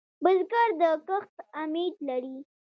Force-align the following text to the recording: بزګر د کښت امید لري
بزګر 0.23 0.69
د 0.81 0.83
کښت 1.07 1.35
امید 1.61 1.95
لري 2.07 2.37